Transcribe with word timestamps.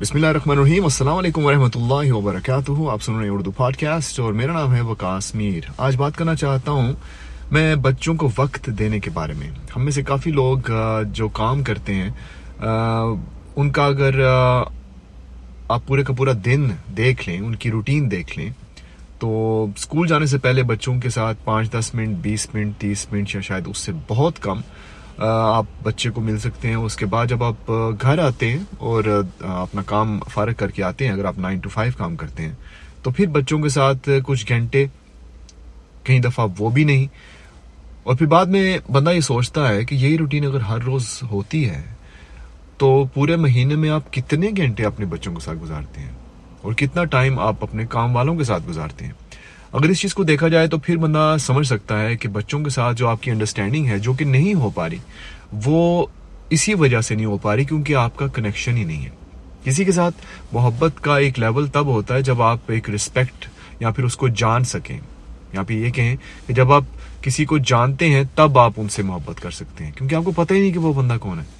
بسم 0.00 0.14
اللہ 0.16 0.26
الرحمن 0.26 0.58
الرحیم، 0.58 0.84
السلام 0.84 1.16
علیکم 1.16 1.44
ورحمۃ 1.44 1.76
اللہ 1.76 2.12
وبرکاتہ۔ 2.12 2.72
آپ 2.90 3.02
سن 3.02 3.14
رہے 3.14 3.24
ہیں 3.24 3.30
اردو 3.34 3.50
پوڈ 3.50 3.76
کاسٹ 3.76 4.18
اور 4.20 4.32
میرا 4.32 4.52
نام 4.52 4.74
ہے 4.74 4.80
وکاس 4.80 5.34
میر 5.34 5.68
آج 5.86 5.96
بات 5.96 6.16
کرنا 6.16 6.34
چاہتا 6.34 6.72
ہوں 6.72 6.92
میں 7.50 7.74
بچوں 7.82 8.14
کو 8.14 8.28
وقت 8.36 8.68
دینے 8.78 9.00
کے 9.00 9.10
بارے 9.14 9.32
میں۔ 9.38 9.50
ہم 9.76 9.84
میں 9.84 9.92
سے 9.92 10.02
کافی 10.10 10.30
لوگ 10.30 10.70
جو 11.12 11.28
کام 11.40 11.62
کرتے 11.64 11.94
ہیں 11.94 12.10
ان 12.60 13.70
کا 13.70 13.86
اگر 13.86 14.20
آپ 14.22 15.86
پورے 15.86 16.02
کا 16.02 16.14
پورا 16.18 16.32
دن 16.44 16.68
دیکھ 16.96 17.28
لیں، 17.28 17.38
ان 17.40 17.54
کی 17.54 17.70
روٹین 17.70 18.10
دیکھ 18.10 18.38
لیں، 18.38 18.50
تو 19.18 19.66
اسکول 19.76 20.08
جانے 20.08 20.26
سے 20.26 20.38
پہلے 20.38 20.62
بچوں 20.72 20.98
کے 21.00 21.10
ساتھ 21.10 21.44
پانچ 21.44 21.72
دس 21.72 21.94
منٹ، 21.94 22.16
بیس 22.22 22.48
منٹ، 22.54 22.80
تیس 22.80 23.06
منٹ 23.12 23.34
یا 23.34 23.40
شاید 23.48 23.68
اس 23.68 23.78
سے 23.78 23.92
بہت 24.08 24.42
کم 24.42 24.60
آپ 25.18 25.64
بچے 25.82 26.10
کو 26.10 26.20
مل 26.20 26.38
سکتے 26.38 26.68
ہیں۔ 26.68 26.74
اس 26.74 26.96
کے 26.96 27.06
بعد 27.06 27.26
جب 27.26 27.44
آپ 27.44 27.72
گھر 28.02 28.18
آتے 28.18 28.50
ہیں 28.50 28.58
اور 28.78 29.04
اپنا 29.40 29.82
کام 29.86 30.18
فارغ 30.28 30.52
کر 30.56 30.70
کے 30.70 30.82
آتے 30.82 31.06
ہیں، 31.06 31.12
اگر 31.12 31.24
آپ 31.24 31.38
نائن 31.38 31.58
ٹو 31.58 31.68
فائیو 31.68 31.92
کام 31.96 32.16
کرتے 32.16 32.42
ہیں، 32.42 32.52
تو 33.02 33.10
پھر 33.10 33.26
بچوں 33.26 33.58
کے 33.58 33.68
ساتھ 33.68 34.08
کچھ 34.24 34.46
گھنٹے، 34.48 34.86
کئی 36.02 36.20
دفعہ 36.20 36.46
وہ 36.58 36.70
بھی 36.70 36.84
نہیں۔ 36.84 37.06
اور 38.02 38.16
پھر 38.16 38.26
بعد 38.26 38.46
میں 38.46 38.78
بندہ 38.92 39.10
یہ 39.10 39.20
سوچتا 39.20 39.68
ہے 39.68 39.84
کہ 39.84 39.94
یہی 39.94 40.18
روٹین 40.18 40.46
اگر 40.46 40.60
ہر 40.60 40.78
روز 40.78 41.08
ہوتی 41.30 41.68
ہے، 41.68 41.82
تو 42.76 43.04
پورے 43.14 43.36
مہینے 43.36 43.76
میں 43.76 43.90
آپ 43.90 44.12
کتنے 44.12 44.50
گھنٹے 44.56 44.84
اپنے 44.84 45.06
بچوں 45.06 45.34
کے 45.34 45.40
ساتھ 45.40 45.58
گزارتے 45.58 46.00
ہیں؟ 46.00 46.12
اور 46.62 46.72
کتنا 46.72 47.04
ٹائم 47.04 47.38
آپ 47.38 47.56
اپنے 47.60 47.86
کام 47.86 48.16
والوں 48.16 48.36
کے 48.36 48.44
ساتھ 48.44 48.62
گزارتے 48.68 49.04
ہیں؟ 49.04 49.12
اگر 49.72 49.88
اس 49.88 50.00
چیز 50.00 50.14
کو 50.14 50.24
دیکھا 50.24 50.48
جائے 50.48 50.66
تو 50.66 50.78
پھر 50.78 50.96
بندہ 50.96 51.36
سمجھ 51.40 51.66
سکتا 51.66 52.02
ہے 52.02 52.16
کہ 52.16 52.28
بچوں 52.28 52.60
کے 52.60 52.70
ساتھ 52.70 52.96
جو 52.96 53.08
آپ 53.08 53.22
کی 53.22 53.30
انڈرسٹینڈنگ 53.30 53.86
ہے 53.86 53.98
جو 53.98 54.12
کہ 54.12 54.24
نہیں 54.24 54.54
ہو 54.54 54.70
پا 54.70 54.88
رہی، 54.90 54.98
وہ 55.52 56.06
اسی 56.50 56.74
وجہ 56.74 57.00
سے 57.00 57.14
نہیں 57.14 57.26
ہو 57.26 57.36
پا 57.36 57.56
رہی 57.56 57.64
کیونکہ 57.64 57.94
آپ 57.94 58.16
کا 58.16 58.26
کنیکشن 58.26 58.76
ہی 58.76 58.84
نہیں 58.84 59.04
ہے۔ 59.04 59.10
کسی 59.64 59.84
کے 59.84 59.92
ساتھ 59.92 60.14
محبت 60.52 61.00
کا 61.00 61.18
ایک 61.18 61.38
لیول 61.38 61.66
تب 61.66 61.86
ہوتا 61.86 62.14
ہے 62.14 62.22
جب 62.22 62.42
آپ 62.42 62.58
ایک 62.66 62.90
رسپیکٹ 62.90 63.46
یا 63.80 63.90
پھر 63.90 64.04
اس 64.04 64.16
کو 64.16 64.28
جان 64.28 64.64
سکیں۔ 64.64 64.98
یا 65.52 65.62
پھر 65.62 65.86
یہ 65.86 65.90
کہیں 65.90 66.16
کہ 66.46 66.54
جب 66.54 66.72
آپ 66.72 66.84
کسی 67.22 67.44
کو 67.44 67.58
جانتے 67.58 68.10
ہیں 68.10 68.24
تب 68.34 68.58
آپ 68.58 68.72
ان 68.76 68.88
سے 68.88 69.02
محبت 69.02 69.40
کر 69.40 69.50
سکتے 69.50 69.84
ہیں، 69.84 69.92
کیونکہ 69.92 70.14
آپ 70.14 70.22
کو 70.24 70.30
پتہ 70.30 70.54
ہی 70.54 70.60
نہیں 70.60 70.72
کہ 70.72 70.78
وہ 70.78 70.92
بندہ 70.92 71.16
کون 71.20 71.38
ہے۔ 71.38 71.57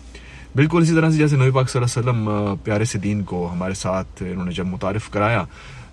بالکل 0.59 0.83
اسی 0.83 0.95
طرح 0.95 1.11
سے 1.11 1.17
جیسے 1.17 1.37
نبی 1.37 1.51
پاک 1.51 1.71
صلی 1.71 1.83
اللہ 1.83 2.01
علیہ 2.01 2.11
وسلم 2.11 2.57
پیارے 2.65 2.85
سے 2.85 2.99
دین 2.99 3.23
کو 3.23 3.49
ہمارے 3.53 3.75
ساتھ 3.75 4.23
انہوں 4.23 4.45
نے 4.45 4.53
جب 4.53 4.67
متعارف 4.67 5.09
کرایا، 5.11 5.45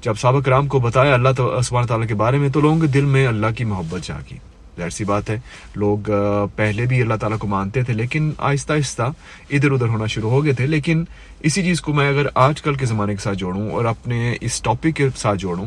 جب 0.02 0.18
سابق 0.18 0.48
رام 0.48 0.68
کو 0.68 0.80
بتایا 0.80 1.14
اللہ 1.14 1.62
سبحانہ 1.64 1.88
تعالیٰ 1.88 2.08
کے 2.08 2.16
بارے 2.16 2.38
میں، 2.38 2.50
تو 2.50 2.62
لوگوں 2.62 2.80
کے 2.82 2.88
دل 2.88 3.06
میں 3.06 3.28
اللہ 3.28 3.48
کی 3.58 3.64
محبت 3.64 4.08
جاگی۔ 4.08 4.38
ظاہر 4.78 4.90
سی 4.90 5.04
بات 5.04 5.30
ہے، 5.30 5.40
لوگ 5.76 6.10
پہلے 6.56 6.86
بھی 6.86 7.02
اللہ 7.02 7.14
تعالیٰ 7.14 7.38
کو 7.38 7.48
مانتے 7.48 7.84
تھے، 7.84 7.94
لیکن 7.94 8.32
آہستہ 8.38 8.74
آہستہ 8.74 9.04
ادھر 9.50 9.72
ادھر 9.72 9.88
ہونا 9.88 10.06
شروع 10.06 10.30
ہو 10.30 10.44
گئے 10.46 10.54
تھے۔ 10.54 10.68
لیکن 10.68 11.04
اسی 11.40 11.64
چیز 11.64 11.82
کو 11.82 11.94
میں 11.94 12.10
اگر 12.10 12.28
آج 12.36 12.62
کل 12.62 12.76
کے 12.76 12.86
زمانے 12.86 13.16
کے 13.16 13.24
ساتھ 13.24 13.38
جوڑوں 13.38 13.70
اور 13.72 13.86
اپنے 13.86 14.36
اس 14.42 14.62
ٹاپک 14.62 14.96
کے 14.96 15.10
ساتھ 15.16 15.40
جوڑوں 15.40 15.66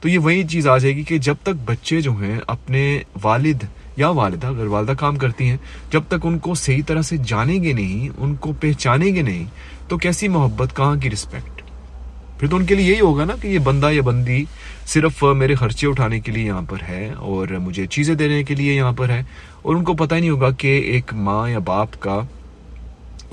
تو 0.00 0.08
یہ 0.08 0.18
وہی 0.18 0.42
چیز 0.48 0.66
آ 0.68 0.76
جائے 0.78 0.94
گی 0.96 1.02
کہ 1.02 1.18
جب 1.18 1.34
تک 1.42 1.62
بچے 1.66 2.00
جو 2.00 2.12
ہیں 2.12 2.38
اپنے 2.46 2.82
والد 3.22 3.64
یا 3.96 4.08
والدہ 4.08 4.46
اگر 4.46 4.66
والدہ 4.66 4.92
کام 4.98 5.16
کرتی 5.16 5.48
ہیں، 5.50 5.56
جب 5.92 6.02
تک 6.08 6.26
ان 6.26 6.38
کو 6.38 6.54
صحیح 6.54 6.82
طرح 6.86 7.02
سے 7.02 7.16
جانیں 7.26 7.62
گے 7.62 7.72
نہیں، 7.72 8.08
ان 8.18 8.34
کو 8.34 8.52
پہچانیں 8.60 9.14
گے 9.14 9.22
نہیں، 9.22 9.44
تو 9.88 9.98
کیسی 9.98 10.28
محبت، 10.28 10.76
کہاں 10.76 10.96
کی 10.96 11.10
رسپیکٹ 11.10 11.62
پھر 12.38 12.48
تو 12.48 12.56
ان 12.56 12.66
کے 12.66 12.74
لیے 12.74 12.86
یہی 12.86 13.00
ہوگا 13.00 13.24
نا 13.24 13.34
کہ 13.42 13.48
یہ 13.48 13.58
بندہ 13.58 13.90
یا 13.92 14.02
بندی 14.02 14.44
صرف 14.86 15.22
میرے 15.36 15.54
خرچے 15.54 15.86
اٹھانے 15.86 16.20
کے 16.20 16.32
لیے 16.32 16.44
یہاں 16.44 16.62
پر 16.68 16.82
ہے 16.88 17.08
اور 17.18 17.48
مجھے 17.60 17.86
چیزیں 17.86 18.14
دینے 18.14 18.42
کے 18.42 18.54
لیے 18.54 18.74
یہاں 18.74 18.92
پر 18.96 19.10
ہے 19.10 19.22
اور 19.62 19.76
ان 19.76 19.84
کو 19.84 19.94
پتہ 19.94 20.14
ہی 20.14 20.20
نہیں 20.20 20.30
ہوگا 20.30 20.50
کہ 20.58 20.78
ایک 20.92 21.14
ماں 21.14 21.48
یا 21.50 21.58
باپ 21.64 22.00
کا 22.00 22.20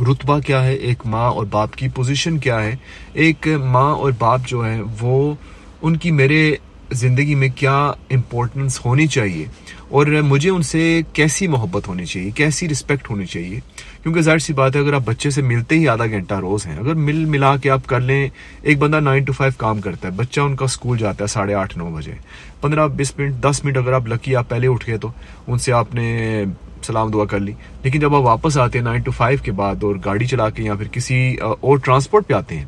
رتبہ 0.09 0.39
کیا 0.39 0.63
ہے، 0.65 0.73
ایک 0.73 1.05
ماں 1.05 1.29
اور 1.29 1.45
باپ 1.51 1.75
کی 1.75 1.87
پوزیشن 1.95 2.37
کیا 2.37 2.63
ہے، 2.63 2.75
ایک 3.13 3.47
ماں 3.47 3.91
اور 3.93 4.11
باپ 4.19 4.47
جو 4.47 4.65
ہے 4.65 4.79
وہ 5.01 5.33
ان 5.81 5.97
کی 5.97 6.11
میرے 6.11 6.55
زندگی 6.91 7.35
میں 7.35 7.49
کیا 7.55 7.91
امپورٹنس 8.09 8.85
ہونی 8.85 9.07
چاہیے؟ 9.07 9.45
اور 9.89 10.05
مجھے 10.05 10.49
ان 10.49 10.61
سے 10.61 11.01
کیسی 11.13 11.47
محبت 11.47 11.87
ہونی 11.87 12.05
چاہیے؟ 12.05 12.31
کیسی 12.31 12.69
رسپیکٹ 12.69 13.09
ہونی 13.09 13.25
چاہیے؟ 13.25 13.59
کیونکہ 14.03 14.21
ظاہر 14.21 14.37
سی 14.37 14.53
بات 14.53 14.75
ہے، 14.75 14.81
اگر 14.81 14.93
آپ 14.93 15.01
بچے 15.05 15.29
سے 15.29 15.41
ملتے 15.41 15.75
ہی 15.75 15.87
آدھا 15.87 16.05
گھنٹہ 16.05 16.33
روز 16.33 16.65
ہیں، 16.67 16.77
اگر 16.77 16.93
مل 16.93 17.25
ملا 17.25 17.55
کے 17.57 17.69
آپ 17.69 17.87
کر 17.87 17.99
لیں، 17.99 18.27
ایک 18.61 18.77
بندہ 18.79 18.99
نائن 18.99 19.23
ٹو 19.23 19.33
فائیو 19.33 19.53
کام 19.57 19.81
کرتا 19.81 20.07
ہے، 20.07 20.13
بچہ 20.13 20.41
ان 20.41 20.55
کا 20.55 20.65
اسکول 20.65 20.97
جاتا 20.97 21.23
ہے 21.23 21.27
ساڑھے 21.27 21.53
آٹھ 21.53 21.77
نو 21.77 21.89
بجے، 21.89 22.13
پندرہ 22.61 22.87
بیس 22.87 23.17
منٹ، 23.17 23.35
دس 23.35 23.63
منٹ 23.63 23.77
اگر 23.77 23.93
آپ 23.93 24.07
لکی 24.07 24.35
آپ 24.35 24.49
پہلے 24.49 24.67
اٹھ 24.67 24.89
گئے 24.89 24.97
تو 24.97 25.11
ان 25.47 25.57
سے 25.57 25.71
آپ 25.71 25.95
نے 25.95 26.43
سلام 26.83 27.11
دعا 27.11 27.25
کر 27.25 27.39
لی۔ 27.39 27.53
لیکن 27.83 27.99
جب 27.99 28.15
آپ 28.15 28.21
واپس 28.21 28.57
آتے 28.57 28.77
ہیں 28.77 28.85
نائن 28.85 29.01
ٹو 29.01 29.11
فائیو 29.11 29.39
کے 29.43 29.51
بعد 29.51 29.83
اور 29.83 29.95
گاڑی 30.05 30.25
چلا 30.25 30.49
کے 30.49 30.63
یا 30.63 30.75
پھر 30.75 30.87
کسی 30.87 31.35
اور 31.41 31.77
ٹرانسپورٹ 31.77 32.27
پہ 32.27 32.33
آتے 32.33 32.55
ہیں 32.55 32.65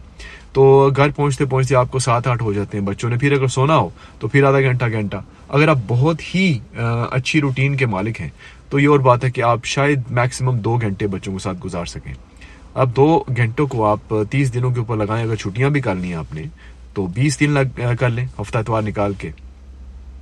تو 0.57 0.89
گھر 0.95 1.09
پہنچتے 1.15 1.45
پہنچتے 1.45 1.75
آپ 1.75 1.91
کو 1.91 1.99
سات 1.99 2.27
آٹھ 2.27 2.43
ہو 2.43 2.53
جاتے 2.53 2.77
ہیں 2.77 2.85
بچوں 2.85 3.09
نے۔ 3.09 3.17
پھر 3.17 3.31
اگر 3.31 3.47
سونا 3.47 3.77
ہو 3.77 3.89
تو 4.19 4.27
پھر 4.27 4.43
آدھا 4.43 4.59
گھنٹہ 4.59 4.85
گھنٹہ۔ 4.91 5.17
اگر 5.49 5.67
آپ 5.67 5.77
بہت 5.87 6.35
ہی 6.35 6.57
اچھی 7.11 7.41
روٹین 7.41 7.75
کے 7.77 7.85
مالک 7.85 8.21
ہیں 8.21 8.29
تو 8.69 8.79
یہ 8.79 8.87
اور 8.87 8.99
بات 8.99 9.23
ہے 9.25 9.31
کہ 9.31 9.41
آپ 9.41 9.65
شاید 9.65 10.01
میکسیمم 10.09 10.57
دو 10.57 10.77
گھنٹے 10.81 11.07
بچوں 11.07 11.33
کے 11.33 11.39
ساتھ 11.39 11.57
گزار 11.65 11.85
سکیں۔ 11.85 12.13
اب 12.73 12.95
دو 12.95 13.23
گھنٹوں 13.37 13.67
کو 13.67 13.85
آپ 13.85 14.13
تیس 14.29 14.53
دنوں 14.53 14.71
کے 14.71 14.79
اوپر 14.79 14.95
لگائیں، 14.95 15.25
اگر 15.25 15.35
چھٹیاں 15.35 15.69
بھی 15.69 15.81
کر 15.81 15.95
لی 15.95 16.07
ہیں 16.07 16.15
آپ 16.15 16.33
نے 16.33 16.43
تو 16.93 17.07
بیس 17.07 17.39
دن 17.39 17.51
لگ 17.51 17.79
کر 17.99 18.09
لیں، 18.09 18.25
ہفتہ 18.41 18.57
اتوار 18.57 18.81
نکال 18.81 19.13
کے۔ 19.13 19.31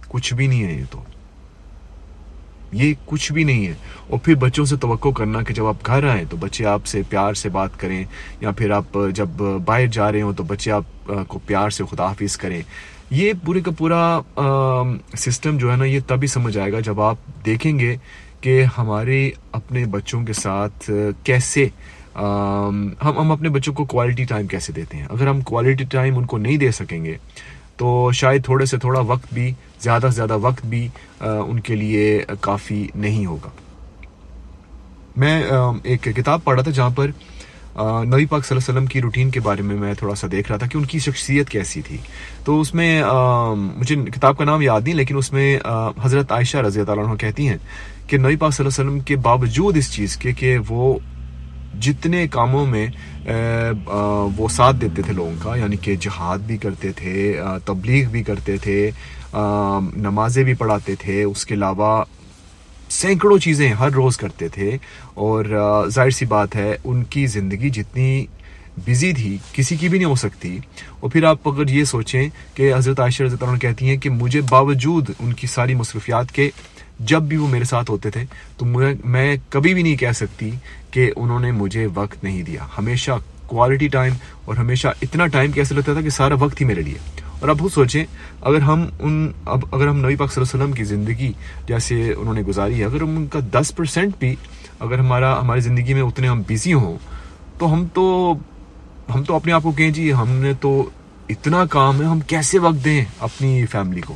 کچھ 0.08 0.34
بھی 0.34 0.48
نہیں 0.48 0.64
ہے 0.64 0.74
یہ 0.74 0.92
تو۔ 0.92 1.02
یہ 2.76 2.94
کچھ 3.06 3.32
بھی 3.34 3.44
نہیں 3.44 3.68
ہے۔ 3.68 3.74
اور 4.08 4.20
پھر 4.24 4.36
بچوں 4.36 4.66
سے 4.66 4.76
توقع 4.82 5.10
کرنا 5.18 5.42
کہ 5.44 5.54
جب 5.54 5.66
آپ 5.66 5.86
گھر 5.86 6.08
آئیں 6.10 6.24
تو 6.30 6.38
بچے 6.38 6.66
آپ 6.66 6.86
سے 6.86 7.02
پیار 7.10 7.34
سے 7.34 7.50
بات 7.50 7.80
کریں، 7.80 8.04
یا 8.42 8.52
پھر 8.52 8.72
آپ 8.72 8.98
جب 9.16 9.42
باہر 9.66 9.88
جا 9.88 10.12
رہے 10.12 10.22
ہوں 10.22 10.34
تو 10.34 10.44
بچے 10.44 10.72
آپ 10.72 11.12
کو 11.28 11.40
پیار 11.46 11.70
سے 11.70 11.84
خدا 11.92 12.08
حافظ 12.08 12.38
کریں۔ 12.38 12.62
یہ 13.12 13.34
پورے 13.46 13.62
کا 13.62 13.72
پورا 13.78 14.20
سسٹم 15.18 15.58
جو 15.58 15.72
ہے 15.72 15.76
نا، 15.78 15.86
یہ 15.86 16.00
تبھی 16.08 16.28
سمجھ 16.28 16.58
آئے 16.58 16.72
گا 16.72 16.80
جب 16.80 17.02
آپ 17.02 17.18
دیکھیں 17.46 17.78
گے 17.80 17.96
کہ 18.42 18.64
ہمارے 18.78 19.30
اپنے 19.52 19.86
بچوں 19.92 20.24
کے 20.26 20.34
ساتھ 20.34 20.90
کیسے 21.24 21.68
ہم 22.16 22.88
ہم 23.04 23.32
اپنے 23.32 23.50
بچوں 23.50 23.74
کو 23.74 23.86
کوالٹی 23.86 24.24
ٹائم 24.24 24.48
کیسے 24.48 24.74
دیتے 24.74 24.98
ہیں۔ 24.98 25.06
اگر 25.10 25.28
ہم 25.28 25.42
کوالٹی 25.42 25.84
ٹائم 25.92 26.18
ان 26.18 26.26
کو 26.26 26.38
نہیں 26.38 26.58
دے 26.58 26.72
سکیں 26.72 27.04
گے 27.06 27.16
تو 27.78 28.12
شاید 28.14 28.44
تھوڑے 28.46 28.66
سے 28.66 28.78
تھوڑا 28.78 29.00
وقت 29.08 29.34
بھی، 29.34 29.52
زیادہ 29.82 30.08
سے 30.10 30.16
زیادہ 30.16 30.38
وقت 30.42 30.66
بھی 30.66 30.88
ان 31.22 31.60
کے 31.60 31.76
لیے 31.76 32.20
کافی 32.42 32.86
نہیں 32.96 33.26
ہوگا۔ 33.26 33.50
میں 35.18 35.42
ایک 35.84 36.08
کتاب 36.16 36.44
پڑھ 36.44 36.56
رہا 36.56 36.64
تھا 36.64 36.72
جہاں 36.72 36.90
پر 36.96 37.08
نبی 38.06 38.26
پاک 38.26 38.46
صلی 38.46 38.56
اللہ 38.56 38.64
علیہ 38.64 38.74
وسلم 38.74 38.86
کی 38.86 39.02
روٹین 39.02 39.30
کے 39.30 39.40
بارے 39.40 39.62
میں 39.62 39.76
میں 39.78 39.94
تھوڑا 39.94 40.14
سا 40.16 40.28
دیکھ 40.32 40.50
رہا 40.50 40.58
تھا 40.58 40.68
کہ 40.68 40.78
ان 40.78 40.86
کی 40.86 41.00
شخصیت 41.00 41.50
کیسی 41.50 41.82
تھی۔ 41.82 41.98
تو 42.44 42.60
اس 42.62 42.74
میں 42.74 43.04
مجھے 43.56 43.96
کتاب 44.06 44.38
کا 44.38 44.46
نام 44.46 44.62
یاد 44.62 44.82
نہیں، 44.82 44.96
لیکن 44.96 45.18
اس 45.18 45.32
میں 45.34 45.58
حضرت 46.04 46.32
عائشہ 46.32 46.58
رضی 46.58 46.80
اللہ 46.80 47.02
عنہ 47.02 47.16
کہتی 47.20 47.48
ہیں 47.48 47.58
کہ 48.08 48.18
نبی 48.18 48.36
پاک 48.36 48.54
صلی 48.54 48.66
اللہ 48.66 48.82
علیہ 48.82 48.90
وسلم 48.90 49.00
کے 49.06 49.16
باوجود 49.28 49.78
اس 49.78 49.92
چیز 49.94 50.18
کے 50.18 50.34
کہ 50.34 50.58
وہ 50.70 50.98
جتنے 51.82 52.28
کاموں 52.28 52.66
میں 52.66 52.88
وہ 54.38 54.48
ساتھ 54.50 54.76
دیتے 54.76 55.02
تھے 55.02 55.14
لوگوں 55.14 55.34
کا 55.40 55.56
یعنی 55.56 55.78
کہ 55.78 55.96
جہاد 55.96 56.40
بھی 56.40 56.58
کرتے 56.58 56.92
تھے 56.92 57.40
تبلیغ 57.66 58.10
بھی 58.10 58.24
کرتے 58.24 58.58
تھے 58.58 58.92
نمازیں 59.96 60.44
بھی 60.44 60.54
پڑھاتے 60.54 60.96
تھے، 61.00 61.24
اس 61.24 61.46
کے 61.46 61.54
علاوہ 61.54 62.04
سینکڑوں 62.90 63.38
چیزیں 63.38 63.74
ہر 63.74 63.92
روز 63.92 64.18
کرتے 64.18 64.48
تھے۔ 64.48 64.78
اور 65.14 65.46
ظاہر 65.90 66.10
سی 66.10 66.26
بات 66.26 66.56
ہے، 66.56 66.76
ان 66.84 67.04
کی 67.04 67.26
زندگی 67.28 67.70
جتنی 67.70 68.26
بزی 68.88 69.12
تھی، 69.14 69.38
کسی 69.54 69.76
کی 69.76 69.90
بھی 69.90 69.98
نہیں 70.00 70.10
ہو 70.10 70.16
سکتی۔ 70.16 70.58
اور 71.00 71.10
پھر 71.10 71.24
آپ 71.24 71.48
اگر 71.50 71.70
یہ 71.70 71.84
سوچیں 71.84 72.30
کہ 72.54 72.74
حضرت 72.74 73.00
عائشہ 73.00 73.24
رضی 73.24 73.36
اللہ 73.40 73.52
عنہ 73.52 73.60
کہتی 73.60 73.90
ہیں 73.90 73.98
کہ 73.98 74.10
مجھے 74.10 74.42
باوجود 74.50 75.10
ان 75.20 75.34
کی 75.34 75.48
ساری 75.48 75.76
مصروفیات 75.76 76.32
کے 76.32 76.50
جب 77.00 77.22
بھی 77.22 77.38
وہ 77.38 77.48
میرے 77.48 77.64
ساتھ 77.64 77.92
ہوتے 77.92 78.10
تھے، 78.10 78.26
تو 78.58 78.66
میں 79.06 79.36
کبھی 79.50 79.74
بھی 79.74 79.84
نہیں 79.84 79.96
کہہ 79.96 80.12
سکتی 80.12 80.52
کہ 80.92 81.12
انہوں 81.16 81.40
نے 81.40 81.52
مجھے 81.52 81.88
وقت 81.94 82.24
نہیں 82.24 82.44
دیا۔ 82.44 82.68
ہمیشہ 82.78 83.12
کوالٹی 83.48 83.88
ٹائم 83.88 84.14
اور 84.46 84.56
ہمیشہ 84.56 84.88
اتنا 85.02 85.28
ٹائم 85.28 85.52
کیسے 85.52 85.76
لگتا 85.76 85.94
تھا 85.94 86.02
کہ 86.02 86.10
سارا 86.10 86.36
وقت 86.36 86.62
ہی 86.62 86.66
میرے 86.66 86.82
لیے۔ 86.82 86.98
اور 87.40 87.50
اب 87.50 87.60
خود 87.60 87.72
سوچیں، 87.72 88.06
اگر 88.42 88.62
ہم 88.62 88.86
ان 89.00 89.32
اب 89.46 89.66
اگر 89.72 89.88
ہم 89.88 90.06
نبی 90.06 90.16
پاک 90.16 90.34
صلی 90.34 90.44
اللہ 90.44 90.54
علیہ 90.54 90.64
وسلم 90.64 90.76
کی 90.78 90.84
زندگی 90.84 91.34
جیسے 91.68 92.14
انہوں 92.18 92.34
نے 92.34 92.42
گزاری 92.42 92.80
ہے، 92.80 92.86
اگر 92.86 93.02
ہم 93.02 93.16
ان 93.18 93.28
کا 93.28 93.40
دس 93.52 93.76
پرسینٹ 93.76 94.14
بھی 94.20 94.36
اگر 94.80 95.00
ہمارا 95.00 95.42
ہماری 95.42 95.60
زندگی 95.60 95.94
میں 95.94 96.02
اتنے 96.02 96.28
ہم 96.28 96.42
بزی 96.50 96.74
ہوں، 96.74 96.98
تو 97.58 97.74
ہم 97.74 97.86
تو 97.94 98.34
ہم 99.16 99.24
تو 99.24 99.36
اپنے 99.36 99.54
آپ 99.54 99.64
کو 99.64 99.72
کہیں 99.72 99.92
جی 99.92 100.14
ہم 100.14 100.30
نے 100.30 100.54
تو 100.62 100.90
اتنا 101.30 101.66
کام 101.66 102.02
ہے، 102.02 102.06
ہم 102.06 102.20
کیسے 102.20 102.60
وقت 102.60 102.86
دیں 102.86 103.06
اپنی 103.20 103.66
فیملی 103.66 104.02
کو؟ 104.02 104.14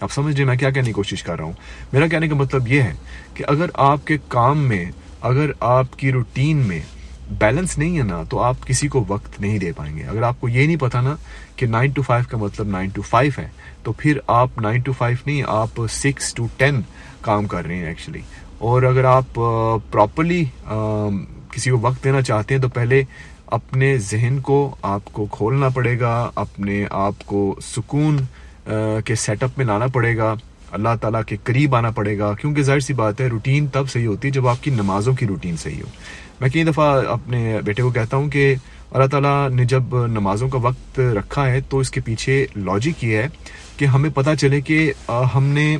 آپ 0.00 0.12
سمجھ 0.12 0.34
جی، 0.36 0.44
میں 0.44 0.56
کیا 0.56 0.70
کہنے 0.70 0.86
کی 0.86 0.92
کوشش 0.92 1.22
کر 1.22 1.36
رہا 1.36 1.44
ہوں؟ 1.44 1.52
میرا 1.92 2.06
کہنے 2.06 2.28
کا 2.28 2.34
مطلب 2.34 2.68
یہ 2.68 2.82
ہے 2.82 2.92
کہ 3.34 3.44
اگر 3.48 3.70
آپ 3.74 4.06
کے 4.06 4.16
کام 4.28 4.66
میں، 4.68 4.84
اگر 5.20 5.50
آپ 5.60 5.98
کی 5.98 6.12
روٹین 6.12 6.56
میں 6.68 6.80
بیلنس 7.38 7.76
نہیں 7.78 7.96
ہے 7.98 8.02
نا، 8.02 8.22
تو 8.30 8.38
آپ 8.38 8.66
کسی 8.66 8.88
کو 8.88 9.04
وقت 9.08 9.40
نہیں 9.40 9.58
دے 9.58 9.72
پائیں 9.76 9.96
گے۔ 9.96 10.04
اگر 10.04 10.22
آپ 10.22 10.40
کو 10.40 10.48
یہ 10.48 10.66
نہیں 10.66 10.76
پتا 10.80 11.00
نا 11.00 11.14
کہ 11.56 11.66
نائن 11.66 11.90
ٹو 11.90 12.02
فائیو 12.02 12.24
کا 12.30 12.36
مطلب 12.38 12.68
نائن 12.68 12.88
ٹو 12.94 13.02
فائیو 13.02 13.32
ہے، 13.38 13.48
تو 13.82 13.92
پھر 13.92 14.18
آپ 14.26 14.58
نائن 14.62 14.80
ٹو 14.80 14.92
فائیو 14.92 15.16
نہیں، 15.26 15.42
آپ 15.46 15.80
سکس 15.92 16.32
ٹو 16.34 16.46
ٹین 16.56 16.80
کام 17.20 17.46
کر 17.46 17.66
رہے 17.66 17.76
ہیں 17.76 17.86
ایکچولی 17.86 18.20
اور 18.58 18.82
اگر 18.82 19.04
آپ 19.04 19.40
پراپرلی 19.90 20.44
کسی 21.52 21.70
کو 21.70 21.78
وقت 21.80 22.04
دینا 22.04 22.22
چاہتے 22.22 22.54
ہیں، 22.54 22.62
تو 22.62 22.68
پہلے 22.68 23.02
اپنے 23.56 23.96
ذہن 24.02 24.38
کو 24.42 24.74
آپ 24.82 25.12
کو 25.12 25.26
کھولنا 25.32 25.68
پڑے 25.68 25.98
گا، 26.00 26.30
اپنے 26.34 26.84
آپ 26.90 27.26
کو 27.26 27.54
سکون 27.64 28.16
کے 29.04 29.14
سیٹ 29.14 29.42
اپ 29.42 29.50
میں 29.56 29.66
لانا 29.66 29.86
پڑے 29.86 30.16
گا، 30.16 30.34
اللہ 30.70 30.88
تعالیٰ 31.00 31.22
کے 31.26 31.36
قریب 31.44 31.74
آنا 31.74 31.90
پڑے 31.90 32.18
گا، 32.18 32.34
کیونکہ 32.40 32.62
ظاہر 32.62 32.80
سی 32.80 32.92
بات 32.92 33.20
ہے 33.20 33.26
روٹین 33.26 33.66
تب 33.66 33.90
صحیح 33.90 34.06
ہوتی 34.06 34.28
ہے 34.28 34.32
جب 34.32 34.48
آپ 34.48 34.62
کی 34.62 34.70
نمازوں 34.70 35.14
کی 35.14 35.26
روٹین 35.26 35.56
صحیح 35.56 35.82
ہو۔ 35.82 35.88
میں 36.40 36.48
کئی 36.48 36.64
دفعہ 36.64 37.02
اپنے 37.08 37.58
بیٹے 37.64 37.82
کو 37.82 37.90
کہتا 37.90 38.16
ہوں 38.16 38.28
کہ 38.30 38.54
اللہ 38.90 39.06
تعالیٰ 39.06 39.50
نے 39.50 39.64
جب 39.64 40.06
نمازوں 40.06 40.48
کا 40.48 40.58
وقت 40.58 41.00
رکھا 41.00 41.46
ہے 41.46 41.60
تو 41.60 41.78
اس 41.78 41.90
کے 41.90 42.00
پیچھے 42.00 42.46
لاجک 42.56 43.04
یہ 43.04 43.16
ہے 43.16 43.28
کہ 43.76 43.84
ہمیں 43.84 44.10
پتہ 44.14 44.30
چلے 44.40 44.60
کہ 44.60 44.92
ہم 45.34 45.44
نے 45.44 45.76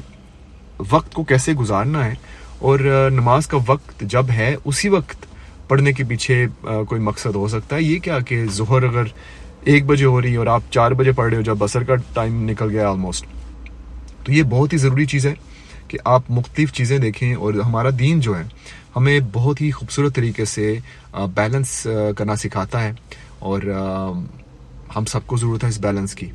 وقت 0.90 1.14
کو 1.14 1.24
کیسے 1.24 1.52
گزارنا 1.52 2.04
ہے۔ 2.06 2.14
اور 2.58 3.08
نماز 3.12 3.46
کا 3.46 3.58
وقت 3.66 4.00
جب 4.00 4.26
ہے، 4.30 4.54
اسی 4.64 4.88
وقت 4.88 5.26
پڑھنے 5.68 5.92
کے 5.92 6.04
پیچھے 6.04 6.46
کوئی 6.60 7.00
مقصد 7.00 7.34
ہو 7.34 7.48
سکتا 7.48 7.76
ہے۔ 7.76 7.82
یہ 7.82 7.98
کیا 7.98 8.18
کہ 8.18 8.44
ظہر 8.52 8.82
اگر 8.82 9.04
ایک 9.66 9.86
بجے 9.86 10.04
ہو 10.04 10.22
رہی 10.22 10.32
ہے 10.32 10.36
اور 10.36 10.46
آپ 10.46 10.62
چار 10.70 10.90
بجے 10.90 11.12
پڑھ 11.12 11.28
رہے 11.28 11.36
ہو 11.36 11.42
جب 11.42 11.56
بسر 11.58 11.82
کا 11.82 11.94
ٹائم 12.14 12.50
نکل 12.50 12.70
گیا 12.70 12.88
آلموسٹ 12.88 13.26
تو 14.24 14.32
یہ 14.32 14.42
بہت 14.42 14.72
ہی 14.72 14.78
ضروری 14.78 15.06
چیز 15.06 15.26
ہے 15.26 15.34
کہ 15.88 15.98
آپ 16.04 16.22
مختلف 16.28 16.72
چیزیں 16.72 16.98
دیکھیں 16.98 17.34
اور 17.34 17.54
ہمارا 17.54 17.88
دین 17.98 18.20
جو 18.20 18.38
ہے 18.38 18.42
ہمیں 18.96 19.20
بہت 19.32 19.60
ہی 19.60 19.70
خوبصورت 19.70 20.14
طریقے 20.14 20.44
سے 20.44 20.78
بیلنس 21.34 21.86
کرنا 22.18 22.36
سکھاتا 22.36 22.82
ہے 22.84 22.92
اور 23.38 23.62
ہم 24.96 25.04
سب 25.04 25.26
کو 25.26 25.36
ضرورت 25.36 25.64
ہے 25.64 25.68
اس 25.68 25.78
بیلنس 25.78 26.14
کی. 26.14 26.30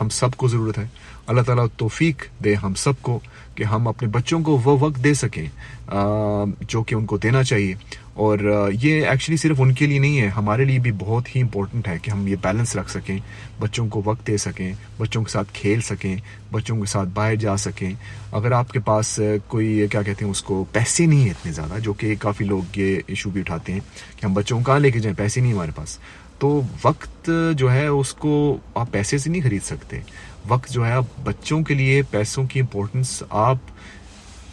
ہم 0.00 0.08
سب 0.08 0.34
کو 0.36 0.48
ضرورت 0.48 0.78
ہے. 0.78 0.86
اللہ 1.26 1.42
تعالیٰ 1.42 1.66
توفیق 1.76 2.22
دے 2.44 2.54
ہم 2.54 2.74
سب 2.74 2.92
کو 3.02 3.20
کہ 3.54 3.64
ہم 3.64 3.88
اپنے 3.88 4.08
بچوں 4.08 4.40
کو 4.40 4.60
وہ 4.64 4.76
وقت 4.80 5.04
دے 5.04 5.14
سکیں 5.14 5.48
جو 6.68 6.82
کہ 6.82 6.94
ان 6.94 7.06
کو 7.06 7.18
دینا 7.18 7.42
چاہیے۔ 7.42 7.74
اور 8.14 8.38
یہ 8.82 9.06
ایکچولی 9.06 9.36
صرف 9.36 9.60
ان 9.60 9.72
کے 9.72 9.86
لیے 9.86 9.98
نہیں 9.98 10.20
ہے، 10.20 10.28
ہمارے 10.28 10.64
لیے 10.64 10.78
بھی 10.78 10.92
بہت 10.98 11.36
ہی 11.36 11.40
امپورٹنٹ 11.40 11.88
ہے 11.88 11.98
کہ 12.02 12.10
ہم 12.10 12.26
یہ 12.26 12.36
بیلنس 12.42 12.76
رکھ 12.76 12.90
سکیں، 12.90 13.18
بچوں 13.60 13.88
کو 13.88 14.02
وقت 14.04 14.26
دے 14.26 14.36
سکیں، 14.36 14.72
بچوں 14.98 15.24
کے 15.24 15.32
ساتھ 15.32 15.48
کھیل 15.52 15.80
سکیں، 15.80 16.16
بچوں 16.52 16.80
کے 16.80 16.86
ساتھ 16.86 17.08
باہر 17.14 17.36
جا 17.36 17.56
سکیں۔ 17.56 17.92
اگر 18.32 18.52
آپ 18.52 18.72
کے 18.72 18.80
پاس 18.80 19.20
کوئی، 19.48 19.86
کیا 19.90 20.02
کہتے 20.02 20.24
ہیں 20.24 20.32
اس 20.32 20.42
کو، 20.42 20.64
پیسے 20.72 21.06
نہیں 21.06 21.20
ہیں 21.20 21.30
اتنے 21.30 21.52
زیادہ، 21.52 21.78
جو 21.78 21.92
کہ 21.92 22.14
کافی 22.18 22.44
لوگ 22.44 22.78
یہ 22.78 23.00
ایشو 23.06 23.30
بھی 23.30 23.40
اٹھاتے 23.40 23.72
ہیں 23.72 23.80
کہ 24.16 24.26
ہم 24.26 24.34
بچوں 24.34 24.58
کو 24.58 24.64
کہاں 24.64 24.78
لے 24.78 24.90
کے 24.90 24.98
جائیں، 24.98 25.16
پیسے 25.16 25.40
نہیں 25.40 25.52
ہمارے 25.52 25.72
پاس۔ 25.74 25.98
تو 26.42 26.62
وقت 26.84 27.30
جو 27.54 27.72
ہے، 27.72 27.86
اس 27.86 28.14
کو 28.14 28.56
آپ 28.74 28.92
پیسے 28.92 29.18
سے 29.18 29.30
نہیں 29.30 29.42
خرید 29.42 29.62
سکتے۔ 29.62 30.00
وقت 30.48 30.70
جو 30.70 30.86
ہے، 30.86 30.92
آپ 30.92 31.04
بچوں 31.24 31.62
کے 31.62 31.74
لیے 31.74 32.02
پیسوں 32.02 32.44
کی 32.44 32.60
امپورٹنس 32.60 33.22
آپ 33.30 33.56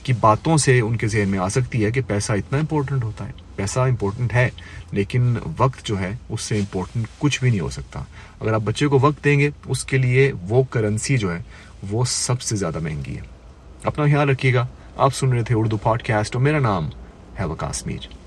کی 0.03 0.13
باتوں 0.19 0.57
سے 0.57 0.80
ان 0.80 0.97
کے 0.97 1.07
ذہن 1.07 1.30
میں 1.30 1.39
آ 1.39 1.47
سکتی 1.47 1.86
ہے 1.86 1.91
کہ 1.91 2.01
پیسہ 2.07 2.31
اتنا 2.31 2.57
امپورٹنٹ 2.57 3.03
ہوتا 3.03 3.27
ہے۔ 3.27 3.31
پیسہ 3.56 3.80
امپورٹنٹ 3.80 4.33
ہے، 4.33 4.50
لیکن 4.91 5.36
وقت 5.57 5.86
جو 5.86 6.00
ہے، 6.00 6.15
اس 6.30 6.41
سے 6.41 6.59
امپورٹنٹ 6.59 7.07
کچھ 7.19 7.41
بھی 7.41 7.50
نہیں 7.50 7.59
ہو 7.59 7.69
سکتا۔ 7.69 8.03
اگر 8.39 8.53
آپ 8.53 8.62
بچے 8.62 8.88
کو 8.88 9.00
وقت 9.00 9.24
دیں 9.24 9.39
گے، 9.39 9.50
اس 9.65 9.85
کے 9.85 9.97
لیے 9.97 10.31
وہ 10.50 10.63
کرنسی 10.63 11.18
جو 11.18 11.38
ہے، 11.38 11.42
وہ 11.92 12.06
سب 12.06 12.42
سے 12.42 12.56
زیادہ 12.56 12.80
مہنگی 12.80 13.15
ہے۔ 13.15 13.21
اپنا 13.83 14.06
خیال 14.06 14.30
رکھیے 14.30 14.53
گا۔ 14.53 14.68
آپ 14.97 15.15
سن 15.15 15.33
رہے 15.33 15.44
تھے 15.44 15.56
اردو 15.56 15.77
پوڈ 15.77 16.03
کاسٹ 16.03 16.35
اور 16.35 16.44
میرا 16.44 16.59
نام 16.59 16.89
ہے 17.39 17.45
وکاس 17.45 17.85
میر۔ 17.85 18.19